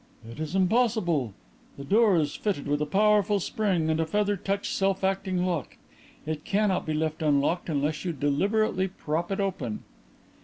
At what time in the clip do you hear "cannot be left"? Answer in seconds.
6.43-7.21